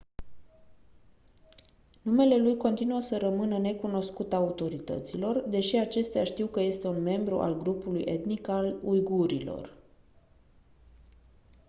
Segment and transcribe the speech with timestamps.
[2.01, 7.57] numele lui continuă să rămână necunoscut autorităților deși acestea știu că este un membru al
[7.57, 9.73] grupului etnic al uigurilor